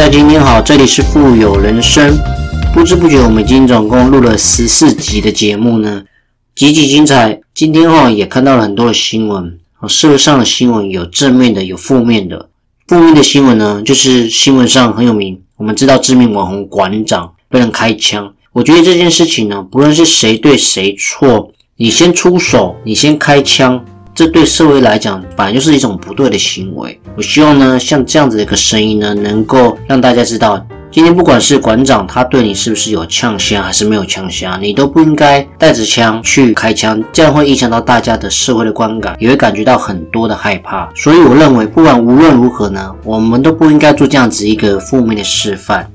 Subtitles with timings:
[0.00, 2.18] 大家今天好，这里是富有人生。
[2.72, 6.02] 不知不觉，我们已经总共录了十四集的节目呢，
[6.54, 7.38] 集集精彩。
[7.52, 12.48] 今天哈也看到了很多的新闻，社会上的新闻有正面的，有负面的。
[12.88, 18.32] 负面的新闻呢，就是新闻上很有名，我们知道知名网红馆长被人开枪。
[18.54, 23.84] 我觉得这件事情呢，不论是谁对谁错，你先出手，你先开枪。
[24.14, 27.00] 这对社会来讲，本来就是一种不对的行为。
[27.16, 40.88] 我希望呢，像这样子的一个声音呢，能够让大家知道，今天不管是馆长他对你是不是有枪杀，还是没有枪杀，你都不应该带着枪去开枪，这样会影响到大家的社会的观感，也会感觉到很多的害怕。
[40.94, 45.88] 所以我认为，不管无论如何呢，我们都不应该做这样子一个负面的示范。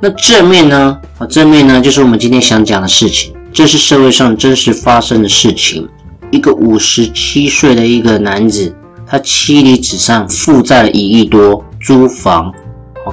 [0.00, 0.98] 那正面呢？
[1.18, 5.88] 啊，正面呢，就是我们今天想讲的事情，这是社会上真实发生的事情。
[6.32, 8.74] 一个五十七岁的一个男子，
[9.06, 12.50] 他妻离子散，负债了一亿多，租房，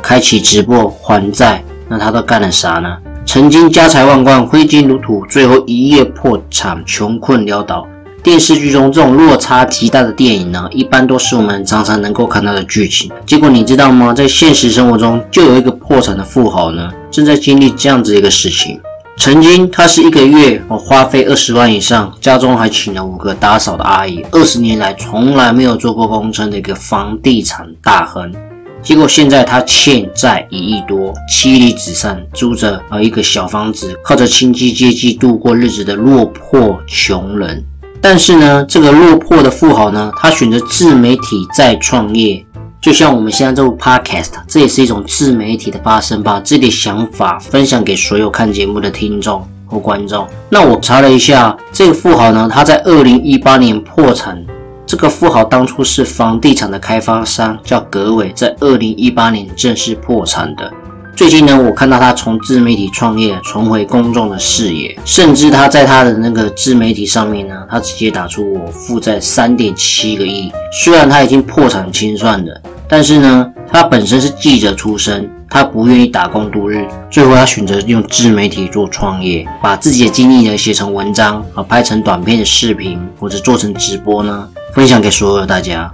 [0.01, 2.97] 开启直播还债，那他都干了啥呢？
[3.25, 7.85] 曾经家财万贯，挥金如土，最后一夜破产，穷困潦倒。
[8.23, 13.11] 电视剧中这种落差极大的电影呢，一般都是我们常常能够看到的剧情。
[13.25, 14.13] 结果你知道吗？
[14.13, 18.79] 在现实生活中，就有一个破产的富豪呢，正在经历这样子一个事情。
[19.21, 28.33] 曾经，他是一个月我花费二十万以上，家中还请了五个打扫的阿姨，二十年来从来没有做过工程的一个房地产大亨。
[28.81, 37.61] 结果现在他欠债一亿多，妻离子散，租着呃一个小房子，靠着亲戚接济度过日子的落魄穷人。
[37.99, 42.45] 但是呢，这个落魄的富豪呢，他选择自媒体再创业。
[42.81, 50.25] 就像我们现在这部 podcast，这也是一种自媒体的发声，把自己的想法分享给所有看节目的听众和观众。
[50.49, 54.41] 那我查了一下，这个富豪呢，他在二零一八年破产。
[54.85, 60.71] 这个富豪当初是房地产的开发商，叫葛伟，在二零一八年正式破产的。
[61.19, 70.49] 最近呢，我看到他从自媒体创业重回公众的视野，甚至他在他的那个自媒体上面呢，他直接打出我负债三点七个亿。
[70.71, 85.91] 虽然他已经破产清算了，但是呢，他本身是记者出身，他不愿意打工度日，最后他选择用自媒体做创业，把自己的经历呢写成文章啊，拍成短片的视频，或者做成直播呢，分享给所有的大家。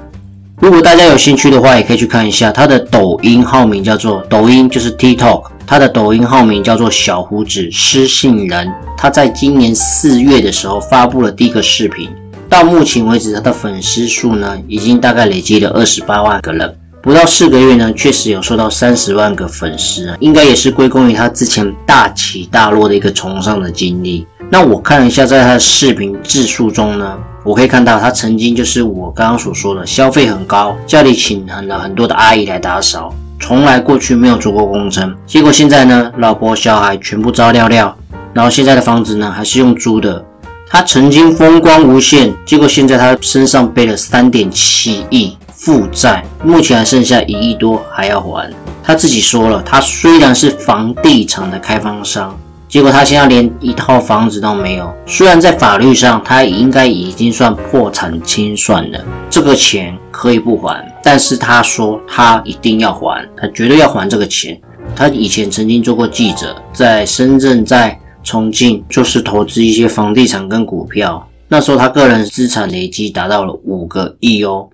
[0.61, 8.71] 如果大家有兴趣的话，也可以去看一下他的抖音号名，叫做抖音就是 TikTok，他的抖音号名叫做小胡子失信人。
[8.97, 12.09] 他在今年四月的时候发布了第一个视频，
[12.47, 16.73] 到目前为止他的粉丝数呢，已经大概累积了二十八万个人。
[17.01, 24.25] 不到四个月呢，确实有收到三十万个粉丝，应该也是归功于他之前大起大落的一个崇尚的经历。
[24.49, 27.17] 那我看了一下，在他的视频字数中呢。
[27.43, 35.15] 我可以看到，他曾经就是我刚刚所说的，消费很高，家里请了很多的阿姨来打扫，从来过去没有做过工程。
[35.27, 37.95] 结果现在呢，老婆小孩全部招料料，
[38.33, 40.25] 然后现在的房子呢还是用租的。
[40.67, 48.51] 他曾经风光无限，结果现在他身上背了三点七亿负债，目前还剩下一亿多还要还。
[48.83, 52.35] 他自己说了，他虽然是房地产的开发商。
[52.75, 58.99] 结果他现在连一套房子都没有，虽然在法律上他应该已经算破产清算了，
[59.29, 64.59] 这个钱可以不还，但是他说他一定要还，他绝对要还这个钱。
[64.93, 74.67] 他以前曾经做过记者，在深圳、在重庆就是投资一些房地产跟股票，那时候他个人资产累积达到了五个亿哦。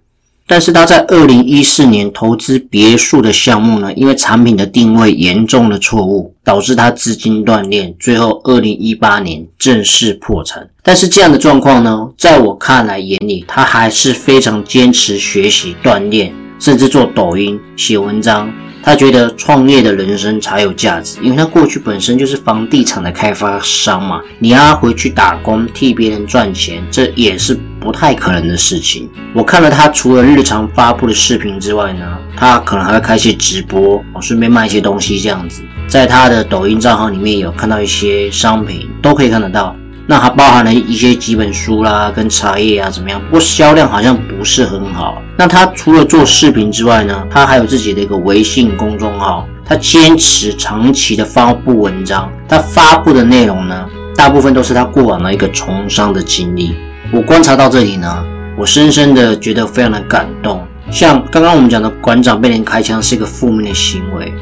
[0.51, 10.67] 但是他在二零一四年投资别墅的项目呢，因为产品的定位严重的错误，导致他资金断裂，最后二零一八年正式破产。
[10.83, 18.49] 但是这样的状况呢，在我看来眼里，他还是非常坚持学习锻炼，甚至做抖音、写文章。
[18.83, 29.07] 他觉得创业的人生才有价值，因为他过去本身就是房地产的开发商嘛，你让他回去打工替别人赚钱，这也是不太可能的事情。
[29.35, 35.61] 我看了他除了日常发布的视频之外呢，他可能还会开些直播，顺便卖一些东西这样子。
[35.87, 39.75] 在他的抖音账号里面有看到一些商品，都可以看得到。
[40.07, 43.21] 那还包含了一些几本书啦，跟茶叶啊怎么样？
[43.21, 45.21] 不过销量好像不是很好。
[45.37, 52.29] 那他除了做视频之外呢，他还有自己的一个微信公众号，他坚持长期的发布文章。
[52.47, 56.75] 他发布的内容呢，大部分都是他过往的一个从商的经历。
[57.13, 58.23] 我观察到这里呢，
[58.57, 60.65] 我深深的觉得非常的感动。
[60.89, 64.33] 像刚刚我们讲的馆长被人开枪是一个负面的行为。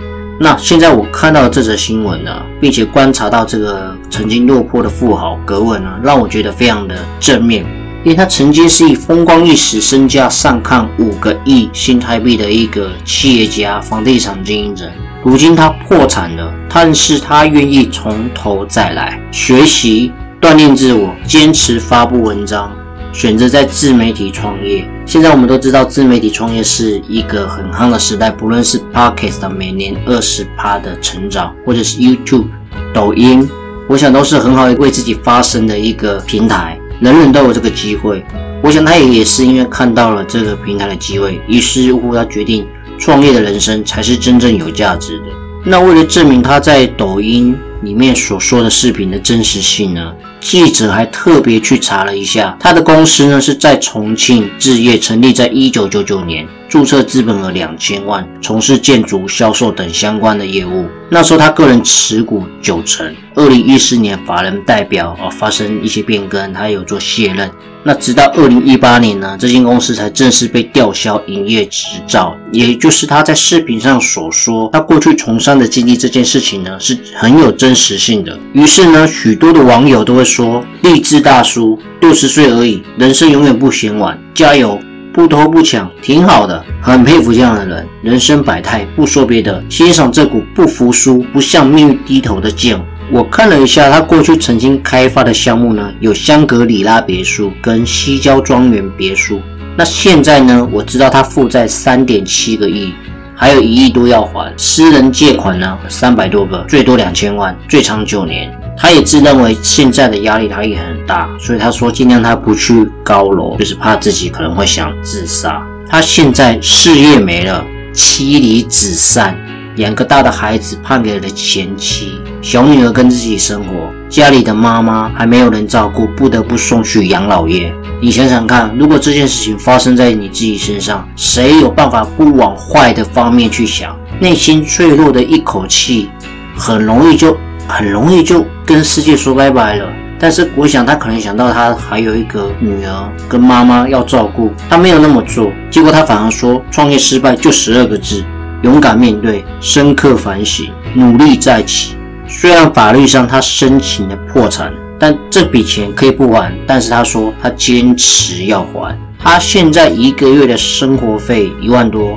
[0.41, 2.31] 那现在我看到这则新闻呢，
[2.62, 7.65] 并且观察到这个曾经落魄的富豪格文呢，让我觉得非常的正面。
[8.06, 14.89] 因为他曾经是以风光一时、身价上看五个亿新台币的一个企业家、房地产经营者。
[15.21, 22.71] 如今他破产了，但是他愿意从头再来，学习、锻炼自我，坚持发布文章，
[23.12, 24.89] 选择在自媒体创业。
[25.09, 32.45] 现在我们都知道，自媒体创业是一个很夯的时代，不论是 Podcast 每年二十趴的成长，或者是 YouTube、
[32.94, 33.50] 抖音，
[33.88, 36.79] 我想都是很好为自己发声的一个平台。
[37.00, 38.23] 人人都有这个机会，
[38.61, 42.67] 我想他也也是因为看到了这个平台的机会，于是乎他决定
[43.00, 45.25] 创业的人生才是真正有价值的。
[45.65, 56.48] 那为了证明他在抖音里面所说的视频的真实性呢，记者还特别去查了一下，他的公司呢是在重庆置业，成立在一九九九年。
[56.70, 60.86] 注册资本额两千万，从事建筑、销售等相关的业务。
[61.10, 63.12] 那时候他个人持股九成。
[63.34, 67.50] 二零一四年法人代表啊发生一些变更，他有做卸任。
[67.81, 72.38] 那直到二零一八年呢，这间公司才正式被吊销营业执照。
[72.52, 78.36] 也就是他在视频上所说，他过去从商的经历这件事情呢，是很有真真实性的。
[78.51, 84.80] 于是呢，许多的网友都会说：励志大叔，六十岁而已，人生永远不嫌晚，加油！
[85.13, 87.86] 不偷不抢，挺好的，很佩服这样的人。
[88.01, 92.75] 人生百态，不说别的，欣赏这股不服输、不向命运低头的劲。
[93.12, 99.39] 我看了一下他过去曾经开发的项目呢，有香格里拉别墅跟西郊庄园别墅。
[99.77, 102.92] 那现在呢，我知道他负债三点七个亿。
[103.41, 108.53] 还有一亿多要还，私人借款呢三百多个，最多两千万，最长九年。
[108.77, 115.65] 他也自认为现在的压力他也很大，所以他说尽量他不去高楼，就是怕自己可能会想自杀。
[115.89, 117.63] 他现在事业没了，
[117.94, 119.38] 妻离子散。
[119.77, 127.71] 两个大的孩子判给了前妻，小女儿跟自己生活，家里的妈妈还没有人照顾，不得不送去养老院。
[128.01, 133.95] 你想想看，如果这件事情发生在你自己身上，谁有办法不往坏的方面去想？
[134.19, 136.09] 内心脆弱的一口气，
[136.57, 139.85] 很容易就很容易就跟世界说拜拜了。
[140.19, 148.23] 但是我想他可能想到他还有一个女儿跟妈妈要照顾，他没有那么做，结果他反而说创业失败就十二个字。
[148.63, 151.95] 勇敢面对，深刻反省，努力再起。
[152.31, 156.54] 虽然法律上他申请了破产，但这笔钱可以不还。
[156.68, 158.96] 但是他说他坚持要还。
[159.18, 162.16] 他现在一个月的生活费一万多，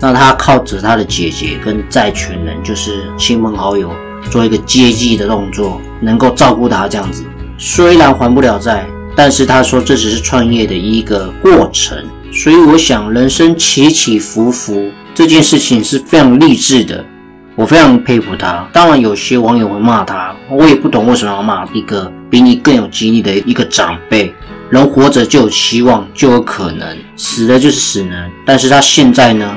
[0.00, 3.90] 那他靠着他的姐姐跟债权人，就是亲朋好友，
[4.30, 7.24] 做一个接济的动作，能够照顾他这样子。
[7.56, 11.96] 虽然还不了债，但是他说这只是创业的一个过程。
[12.32, 14.90] 所以我想，人生起起伏伏。
[15.14, 17.04] 这件事情是非常励志的，
[17.54, 18.66] 我非常佩服他。
[18.72, 24.32] 当然，有些网友会骂他，我也不懂为什么要骂一个比你更有经历的一个长辈。
[24.70, 28.30] 人活着就有希望，就有可能；死了就是死人。
[28.46, 29.54] 但是他现在呢，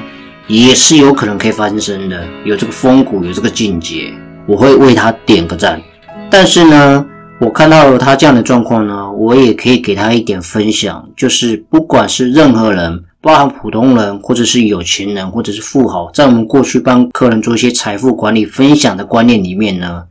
[0.47, 4.13] 也是有可能可以翻身的，有这个风骨，有这个境界，
[4.45, 5.81] 我会为他点个赞。
[6.29, 7.05] 但是呢，
[7.39, 13.01] 我看到了他这样的状况呢，我也可以给他一点分享，就是不管是任何人。
[13.25, 20.03] 包含普通人，或者是有钱人，或者是富豪，在我们过去帮客人做一些财富管理分享的观念里面呢，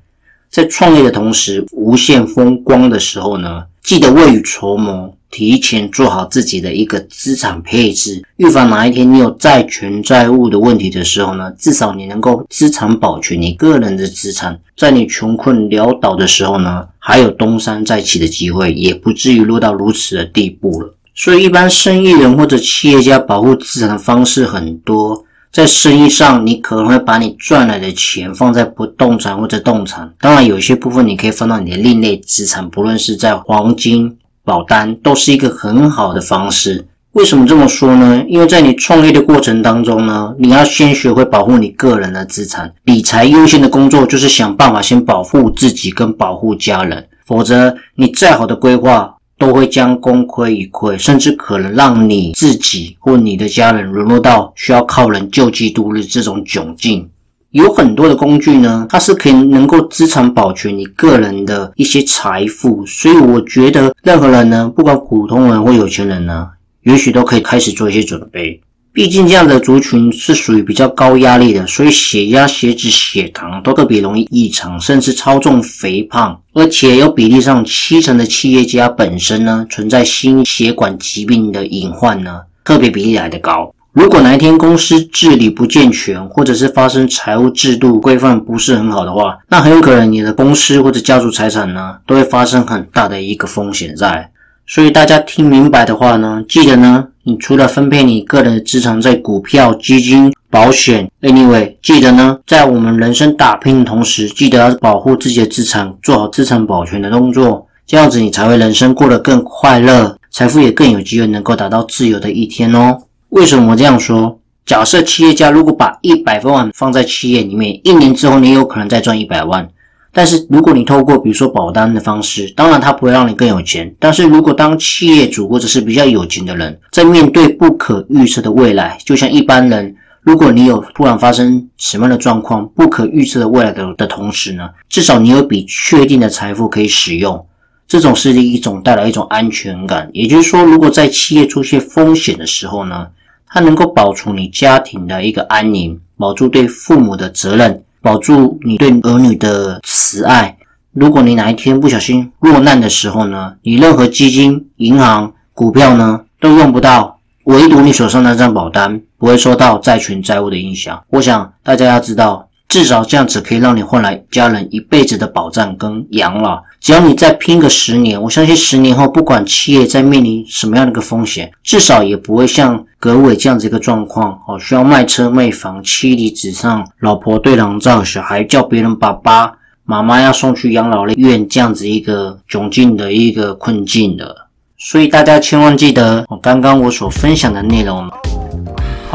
[0.50, 20.92] 在创业的同时无限风光的时候呢，记得未雨绸缪，提前做好自己的一个资产配置，预防哪一天你有债权债务的问题的时候呢，至少你能够资产保全你个人的资产，在你穷困潦倒的时候呢，还有东山再起的机会，也不至于落到如此的地步了。
[21.14, 25.24] 所以，一般生意人或者企业家保护资产的方式很多。
[25.52, 30.12] 在生意上，你可能会把你赚来的钱放在不动产或者动产。
[30.20, 36.84] 当然，有些部分你可以放到你的另类资产，不论是在黄金、保单，都是一个很好的方式。
[37.12, 38.24] 为什么这么说呢？
[38.28, 42.74] 因为在你创业的过程当中呢，你要先学会保护你个人的资产。
[42.82, 49.14] 理财优先的工作就是想办法先保护自己跟保护家人，否则你再好的规划。
[49.38, 57.08] 都会将功亏一篑，甚至可能让你自己或你的家人沦落到需要靠人救济度日这种窘境。
[57.50, 66.48] 有很多的工具呢，它是可以能够资产保全你个人的一些财富，所以我觉得任何人呢，不管普通人或有钱人呢，
[66.82, 68.60] 也许都可以开始做一些准备。
[68.94, 83.74] 毕竟这样的族群是属于比较高压力的，所以血压、血脂、血糖都特别容易异常，甚至超重、肥胖，而且有比例上七成的企业家本身呢存在心血管疾病的隐患呢，特别比例来的高。
[83.92, 94.30] 如果哪一天公司治理不健全，或者是发生财务制度规范不是很好的话，那很有可能你的公司或者家族财产呢都会发生很大的一个风险在。
[94.66, 112.98] 所以大家听明白的话呢，记得呢，你除了分配你个人的资产在股票、基金、保险，anyway，记得呢，在我们人生打拼的同时，记得要保护自己的资产，做好资产保全的动作，这样子你才会人生过得更快乐，财富也更有机会能够达到自由的一天哦。
[113.28, 114.38] 为什么这样说？
[114.64, 119.68] 假设企业家如果把一百万放在企业里面，一年之后你有可能再赚一百万。
[120.14, 123.92] 但是如果你透过比如说保单的方式，当然它不会让你更有钱。
[123.98, 137.44] 但是如果当企业主或者是比较有钱的人，在面对不可预测的未来，就像一般人，如果你有突然发生什么样的状况，不可预测的未来的的同时呢，至少你有笔确定的财富可以使用，
[137.88, 140.08] 这种是一种带来一种安全感。
[140.12, 143.08] 也就是说，如果在企业出现风险的时候呢，
[143.48, 147.83] 它能够保住你家庭的一个安宁，保住对父母的责任。
[148.04, 150.58] 保住你对儿女的慈爱。
[150.92, 161.02] 如果你哪一天不小心落难的时候呢，你任何基金、银行、股票呢都用不到，唯独你手上那张保单不会受到债权债务的影响。
[161.08, 162.46] 我想大家要知道。
[162.68, 166.62] 至少这样子可以让你换来家人一辈子的保障跟养老。
[166.80, 179.52] 只要你再拼个十年，我相信十年后不管企业在面临什么样的一个风险，至少也不会像葛伟这样子一个状况哦，需要卖车卖房，妻离子散，老婆对狼照，小孩叫别人爸爸
[179.84, 184.34] 妈妈要送去养老院这样子一个窘境的一个困境的。
[184.76, 188.10] 所以大家千万记得我刚刚我所分享的内容。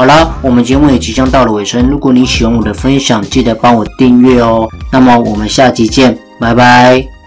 [0.00, 1.86] 好了，我们节目也即将到了尾声。
[1.86, 4.66] 如果你喜欢我的分享，记得帮我订阅哦。
[4.90, 7.19] 那么我们下期见，拜拜。